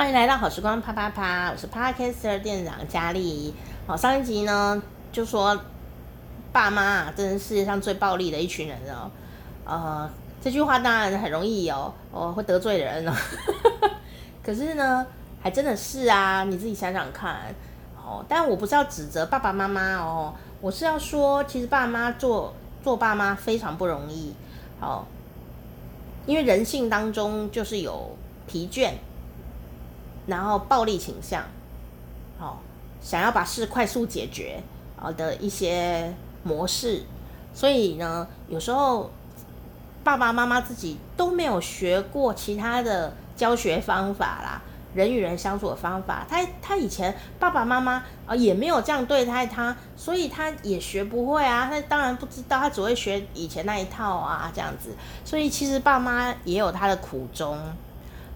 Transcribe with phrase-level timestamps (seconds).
[0.00, 3.52] 欢迎来到好时光啪啪啪，我是 Podcaster 店长佳丽。
[3.86, 5.60] 好，上一集呢就说
[6.50, 9.10] 爸妈啊，真是世界上最暴力的一群人哦。
[9.66, 10.10] 呃，
[10.40, 13.12] 这句话当然很容易哦，哦会得罪人哦。
[14.42, 15.06] 可是呢，
[15.42, 17.54] 还真的是啊，你自己想想看
[17.94, 18.24] 哦。
[18.26, 24.32] 但我不是要指责爸爸妈妈哦，我是要说，其实爸妈做做爸妈非常不容易
[24.80, 25.04] 哦，
[26.24, 28.92] 因为人性当中就是有疲倦。
[30.30, 31.42] 然后暴力倾向，
[32.38, 32.56] 哦，
[33.02, 34.62] 想要把事快速解决
[34.96, 37.02] 啊的一些模式，
[37.52, 39.10] 所以呢，有时候
[40.04, 44.62] 爸爸妈妈自己都没有学过其他的教学方法啦，
[44.94, 54.90] 人与人相处的方法，他他以前爸爸妈妈啊也没有这样对待他，所以他也学不会啊，他当然不知道，他只会学以前那一套啊这样子，
[55.24, 57.58] 所以其实爸妈也有他的苦衷。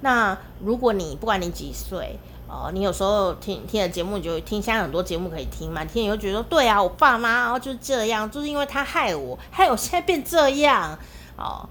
[0.05, 10.99] 那如果你不管你几岁哦，你有时候听听的节目你就听，现在很多节目可以听嘛，听你就觉得对啊，我爸妈哦就是这样，就是因为他害我，害我现在变这样
[11.39, 11.67] 哦。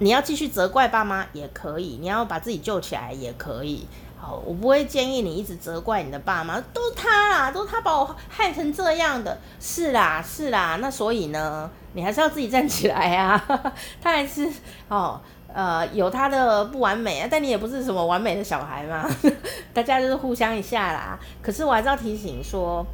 [0.00, 3.86] 你要继续责怪爸妈也可以，你要把自己救起来也可以。
[4.18, 9.38] 好，我不会建议你一直责怪你的爸妈，都是他啦，都是他把我害成这样的。
[9.60, 13.40] 是啦，是啦，那所以呢，你还是要自己站起来啊。
[14.02, 14.52] 他还是
[14.88, 15.20] 哦。
[15.54, 19.06] 呃，有他的不完美啊，但你也不是什么完美的小孩嘛，
[19.74, 21.18] 大家就是互相一下啦。
[21.42, 22.84] 可是我还是要提醒说，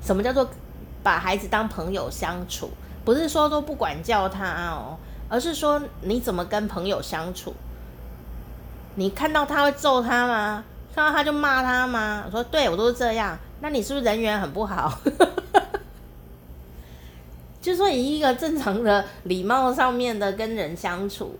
[0.00, 0.48] 什么叫做
[1.02, 2.70] 把孩子当朋友相处？
[3.04, 4.96] 不是说都不管教他哦，
[5.28, 7.52] 而是说你怎么跟朋友相处？
[8.94, 10.62] 你看到他会揍他吗？
[10.94, 12.22] 看到他就骂他吗？
[12.26, 13.36] 我说对，我都是这样。
[13.60, 14.92] 那你是不是人缘很不好？
[17.62, 21.38] 就说以一个正常的礼貌上面的跟人相处，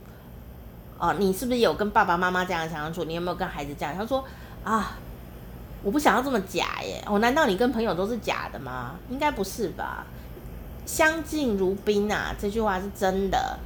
[0.97, 3.03] 哦，你是不是有跟爸爸妈妈这样相处？
[3.05, 3.95] 你有没有跟孩子这样？
[3.97, 4.25] 他说
[4.63, 4.97] 啊，
[5.83, 7.03] 我不想要这么假耶。
[7.07, 8.95] 哦，难道你跟朋友都是假的吗？
[9.11, 10.07] 应该不是吧？
[10.87, 13.59] 相敬如宾啊，这句话是真的。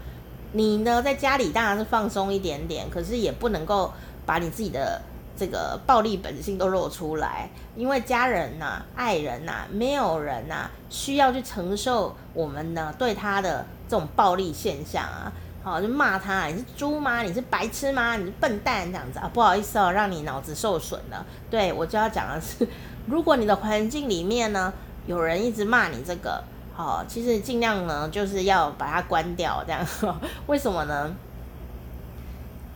[0.52, 3.92] 你呢，在家里当然是放松一点点，可是也不能够
[4.24, 5.02] 把你自己的。
[5.36, 15.32] 这个暴力本性都露出来，因为家人呐、啊、爱人呐、啊，没有人呐、需要去承受我们呢对他的这种暴力现象啊，
[15.62, 17.22] 好就骂他，你是猪吗？
[17.22, 18.16] 你是白痴吗？
[18.16, 19.30] 你是笨蛋这样子啊？
[19.32, 21.26] 不好意思哦，让你脑子受损了。
[21.50, 22.66] 对，我就要讲的是，
[23.06, 24.72] 如果你的环境里面呢
[25.06, 26.42] 有人一直骂你这个，
[26.74, 29.84] 好，其实尽量呢就是要把它关掉，这样，
[30.46, 31.14] 为什么呢？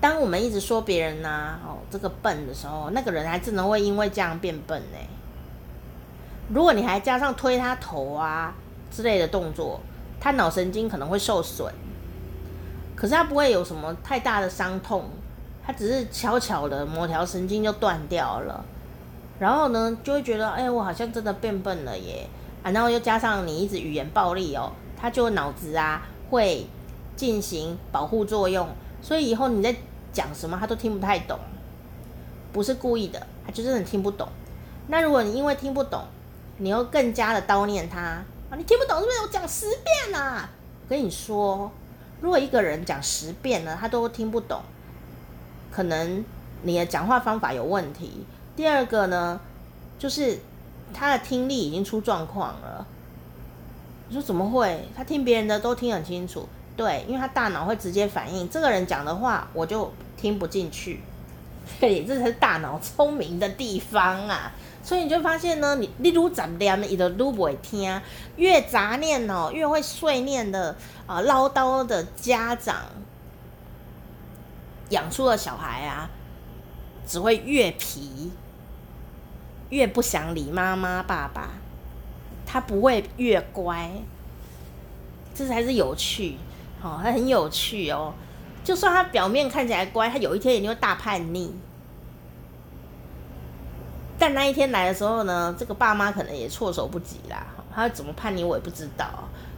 [0.00, 4.98] 当我们一直说别人呐、哦，这个笨的时候，那个人还真的会因为这样变笨呢。
[6.48, 8.54] 如果你还加上推他头啊
[8.90, 9.78] 之类的动作，
[10.18, 11.70] 他脑神经可能会受损，
[12.96, 15.04] 可是他不会有什么太大的伤痛，
[15.64, 18.64] 他只是悄悄的某条神经就断掉了，
[19.38, 22.26] 然后呢，就会觉得，哎，我好像真的变笨了耶，
[22.62, 26.66] 啊，然后又加上你一直语言暴力哦，他就脑子啊会
[27.14, 28.66] 进行保护作用，
[29.02, 29.74] 所以以后你在
[30.12, 31.38] 讲什么他都听不太懂，
[32.52, 34.28] 不是故意的，他就真的听不懂。
[34.88, 36.02] 那如果你因为听不懂，
[36.58, 38.24] 你又更加的叨念他啊，
[38.56, 39.20] 你听不懂是不是？
[39.22, 40.50] 我讲十遍啊！
[40.84, 41.70] 我跟你说，
[42.20, 44.60] 如果一个人讲十遍了，他都听不懂，
[45.70, 46.24] 可能
[46.62, 48.26] 你的讲话方法有问题。
[48.56, 49.40] 第二个呢，
[49.98, 50.38] 就是
[50.92, 52.86] 他的听力已经出状况了。
[54.08, 54.88] 你说怎么会？
[54.96, 56.48] 他听别人的都听很清楚。
[56.76, 61.00] 对，因为他大脑会直接反应，这个人讲的话我就听不进去，
[61.78, 64.52] 对，这才是大脑聪明的地方啊！
[64.82, 68.00] 所以你就发现呢，你你越杂念，你就越不会听，
[68.36, 70.70] 越杂念哦，越会碎念的
[71.06, 72.76] 啊、呃，唠叨的家长
[74.88, 76.08] 养出的小孩啊，
[77.06, 78.32] 只会越皮，
[79.68, 81.50] 越不想理妈妈爸爸，
[82.46, 83.90] 他不会越乖，
[85.34, 86.36] 这才是有趣。
[86.82, 88.12] 哦，他很有趣哦。
[88.62, 91.54] 就算他表面看起来乖，他有一天一定会大叛逆。
[94.18, 97.46] 但那一天来的时候呢，这个爸妈可能也措手不及啦。
[97.74, 99.06] 他怎么叛逆我也不知道，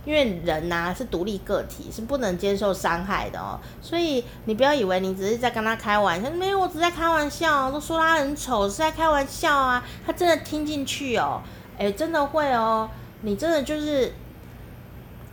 [0.05, 3.59] 因为人呐、是独立个体，是不能接受伤害的哦。
[3.81, 9.85] 所以你不要以为你只是在跟他开玩笑，没有，我只是在开玩笑，都说他很丑，是在开玩笑啊。
[10.07, 11.43] 他真的听进去哦，
[11.77, 12.89] 哎，真的会哦。
[13.23, 14.13] 你真的就是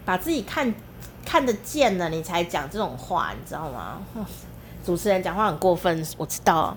[0.04, 0.74] 把自己看。
[1.30, 4.02] 看得见了，你才讲这种话，你知道吗？
[4.84, 6.76] 主持人讲话很过分，我知道。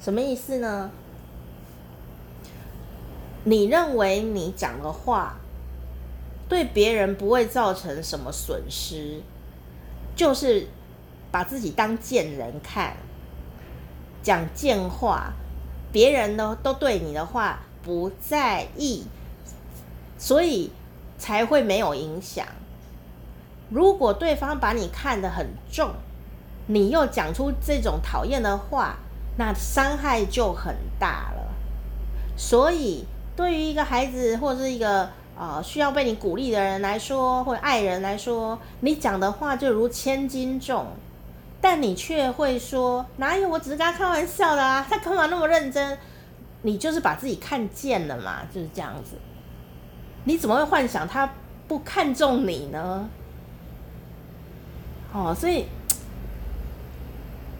[0.00, 0.90] 什么意思呢？
[3.44, 5.36] 你认为你讲的话
[6.48, 9.20] 对别人不会造成什么损失，
[10.16, 10.66] 就是
[11.30, 12.96] 把自己当贱人看，
[14.24, 15.34] 讲贱话，
[15.92, 19.04] 别人呢都对你的话不在意，
[20.18, 20.72] 所以
[21.16, 22.44] 才会没有影响。
[23.70, 25.90] 如果对方把你看得很重，
[26.66, 28.96] 你又讲出这种讨厌的话，
[29.38, 31.54] 那伤害就很大了。
[32.36, 33.04] 所以，
[33.36, 35.08] 对于一个孩子或者是一个
[35.38, 40.86] 呃需要被你鼓励的人来说，或者爱人来说，你讲的话就如千斤重，
[41.60, 43.48] 但你却会说哪有？
[43.48, 45.96] 我只是跟他开玩笑的啊，他干嘛那么认真？
[46.62, 49.16] 你就是把自己看贱了嘛，就是这样子。
[50.24, 51.30] 你怎么会幻想他
[51.66, 53.08] 不看重你呢？
[55.12, 55.66] 哦，所以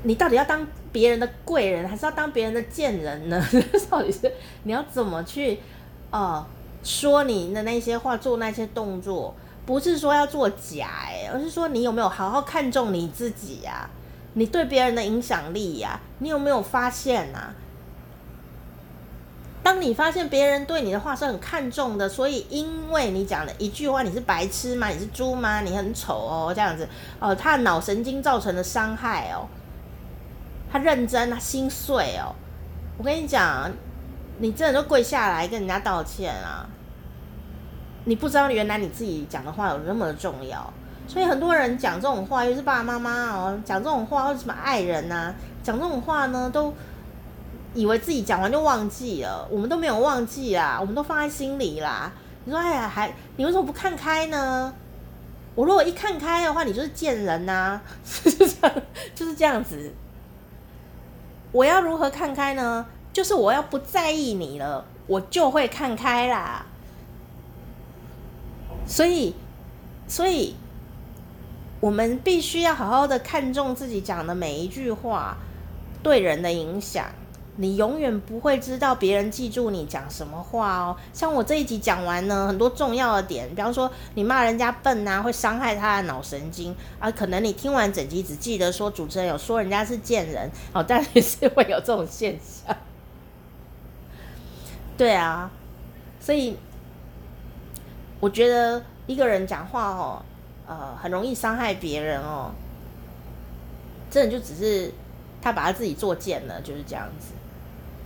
[0.04, 3.44] 你到底要当别人的贵人，还是要当别人的贱人呢？
[3.90, 4.32] 到底是
[4.62, 5.58] 你要怎么去
[6.10, 6.46] 哦
[6.82, 9.34] 说你的那些话，做那些动作？
[9.66, 13.88] 不是说要做假哎，而是说你有没有好好看重你自己呀？
[14.34, 16.00] 你对别人的影响力呀？
[16.20, 17.54] 你有没有发现啊？
[19.62, 24.88] 当你发现别人对你的话是很看重的，所以因为你讲了一句话，你是白痴吗？
[24.88, 25.60] 你是猪吗？
[25.60, 29.46] 你很丑哦，这样子哦，他的脑神经造成的伤害哦，
[30.72, 32.34] 他认真，他心碎哦。
[32.96, 33.70] 我跟你讲，
[34.38, 36.66] 你真的就跪下来跟人家道歉啊！
[38.06, 40.72] 你不知道原来你自己讲的话有那么重要，
[41.06, 46.72] 所以很多人讲这种话，又是爸爸妈妈哦，讲这种话或者什么爱人呐、啊，讲这种话呢都。
[47.74, 52.12] 以为自己讲完就忘记了，我们都没有忘记啦，我们都放在心里啦。
[52.44, 54.72] 你说，哎呀，还你为什么不看开呢？
[55.54, 57.52] 我如果一看开的话，你就是贱人呐、
[58.62, 58.72] 啊，
[59.14, 59.92] 就是这样子。
[61.52, 62.86] 我要如何看开呢？
[63.12, 66.64] 就是我要不在意你了，我就会看开啦。
[68.86, 69.34] 所以，
[70.06, 70.54] 所以
[71.80, 75.36] 我们必须要好好的看重自己讲的每一句话
[76.02, 77.06] 对人的影响。
[77.60, 80.96] 你永远不会知道别人记住你讲什么话哦。
[81.12, 87.10] 像我这一集讲完呢，很多重要的点，比方说你骂人家笨啊，会伤害他的脑神经啊。
[87.10, 92.74] 可能你听完整集只记得说主持人有说人家是贱人哦，但也是会有这种现象。
[94.96, 95.50] 对啊，
[96.18, 96.56] 所以
[98.20, 100.22] 我觉得一个人讲话哦，
[100.66, 102.52] 呃，很容易伤害别人哦。
[104.10, 104.90] 真的就只是
[105.42, 107.34] 他把他自己作贱了，就是这样子。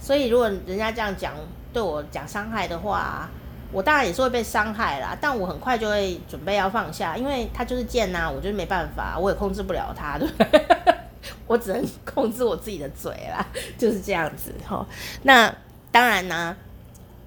[0.04, 1.32] 所以，如果人家这样讲
[1.72, 3.26] 对我讲伤害的话，
[3.72, 5.16] 我当然也是会被伤害啦。
[5.18, 10.62] 但我很快就会准备要放下，因为他就是贱呐，我就是没办法，我也控制不了他，对不对？
[11.46, 13.46] 我只能控制我自己的嘴啦，
[13.78, 14.84] 就是这样子齁。
[15.22, 15.50] 那
[15.90, 16.54] 当然呢，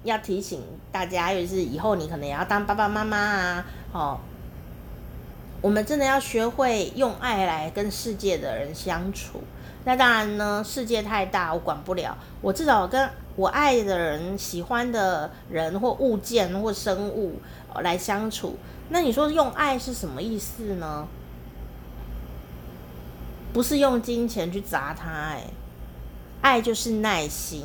[0.04, 4.20] 要提醒大家，尤其是以后你可能也要当爸爸妈妈啊，哦，
[5.60, 9.42] 我们真的要学会用爱来跟世界的人相处。
[9.88, 12.14] 那当然呢，世界太大，我管不了。
[12.42, 17.40] 我至少跟我爱的人、喜欢的人或物件或生物
[17.76, 18.58] 来相处。
[18.90, 21.08] 那你说用爱是什么意思呢？
[23.54, 25.44] 不是用金钱去砸他，哎，
[26.42, 27.64] 爱就是耐心。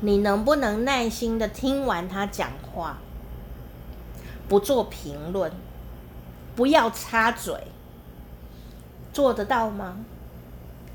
[0.00, 2.98] 你能不能耐心的听完他讲话，
[4.46, 5.50] 不做评论，
[6.54, 7.68] 不要插嘴，
[9.10, 9.96] 做得到吗？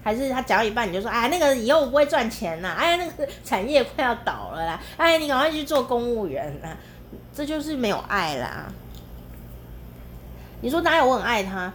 [0.02, 6.76] 还是他讲到一半你就说，哎，那个以后我不会赚钱呐，哎，那个产业快要倒了啦，哎，你赶快去做公务员啦，
[7.36, 8.72] 这就是没有爱啦。
[10.62, 11.74] 你说哪有我很爱他？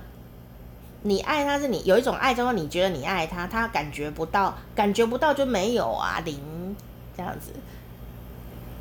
[1.02, 6.74] 你爱他是你有一种爱，叫做你觉得你爱他，他感觉不到，感觉不到就没有啊，零
[7.14, 7.52] 这样子。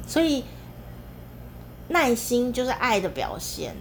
[0.07, 0.45] 所以
[1.89, 3.75] 耐心就是爱的表现。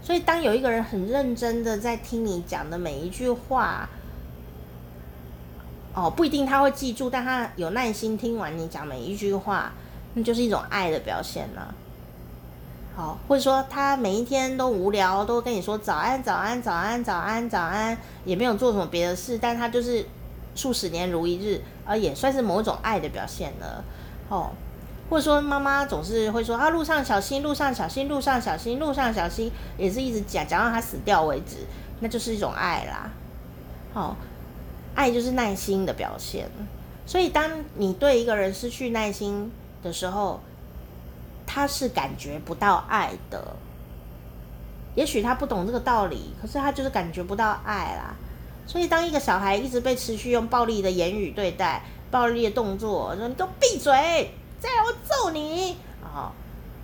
[0.00, 3.88] 所以当有一个人很认真的在听你讲的每一句话。
[5.92, 9.72] 哦，不一定他会记住，但他有耐心听完你讲每一句话，
[10.14, 11.74] 那就是一种爱的表现了。
[12.94, 20.06] 好，或者说他每一天都无聊，都跟你说早安、早安、早安、早安、早安，也没有做什么别的事，但他就是
[20.54, 23.82] 数十年如一日，而也算是某种爱的表现了。
[24.28, 24.50] 哦，
[25.08, 31.66] 或者说妈妈总是会说啊，路上小心，路上小心，路上小心，路上小心，也是一直讲讲到他死掉为止，
[31.98, 33.10] 那就是一种爱啦。
[33.92, 34.16] 好。
[35.00, 36.46] 爱就是耐心的表现，
[37.06, 39.50] 所以当你对一个人失去耐心
[39.82, 40.40] 的时候，
[41.46, 43.56] 他是感觉不到爱的。
[44.94, 48.14] 也许他不懂这个道理，可是他就是感觉不到爱啦。
[48.66, 56.30] 所以当一个小孩一直被持续用暴力的言语对待、暴力的动作，说你给我闭嘴，再来我揍你啊！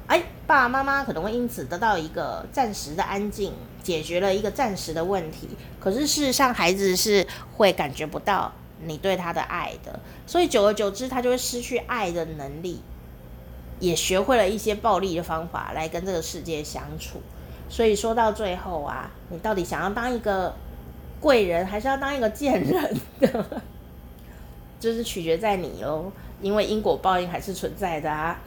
[0.07, 5.49] 哎，爸爸妈妈可能会因此得到一个暂时的安静，解决了一个暂时的问题。
[5.81, 7.27] 可是事实上，孩子是
[7.57, 8.53] 会感觉不到
[8.85, 12.81] 你对他的爱的，所以久而久之，他就会失去爱的能力，
[13.81, 17.21] 也学会了一些暴力的方法来跟这个世界相处。
[17.69, 20.55] 所以说到最后啊，你到底想要当一个
[21.21, 23.63] 贵人，还是要当一个贱人的，
[24.79, 28.39] 就是取决在你哦，因为因果报应还是存在的啊。